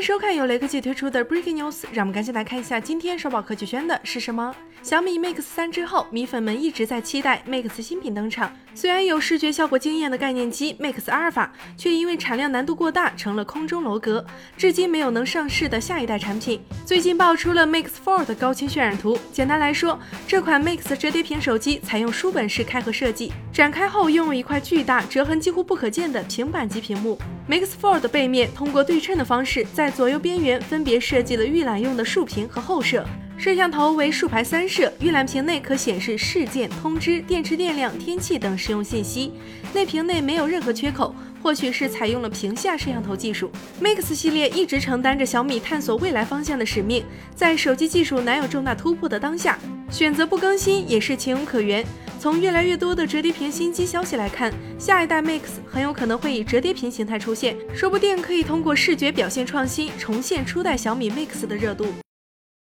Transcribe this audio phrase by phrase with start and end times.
[0.00, 4.54] 收看由雷科技推出的 Breaking News，让我们赶紧来看一下今天刷爆科技圈的是什么。
[4.82, 8.50] 小米 Mix 三之后，米粉们一直在期待 Mix 新品登场。
[8.74, 14.24] 虽然有视觉效果惊艳的概念机 Mix 阿尔法，却因为产量难度过大，成了空中楼阁，
[14.56, 16.62] 至今没有能上市的下一代产品。
[16.86, 19.18] 最近爆出了 Mix Four 的高清渲染图。
[19.32, 27.18] 简单来说，这款 Mix 折叠屏手机采用书本式开合设计，展开后拥有一块巨大、折痕几乎不可见的平板级屏幕。
[27.46, 33.04] Mix Four 的背面通过对称的方式在，左右边缘分别设计了预览用的竖屏和后摄。
[33.36, 39.32] 摄像头为竖排三摄，预览屏内可显示事件、通知、电池电量、天气等实用信息。
[39.72, 43.50] 内屏内没有任何缺口，或许是采用了屏下摄像头技术。
[43.82, 47.02] Mix 系列一直承担着小米探索未来方向的使命，
[47.34, 49.58] 在手机技术难有重大突破的当下，
[49.90, 51.82] 选择不更新也是情有可原。
[52.20, 61.86] 从越来越多的折叠屏新机消息来看，下一代 Mix 很有可能会以折叠屏形态出现，说不定可以通过视觉表现创新重现初代小米 Mix 的热度。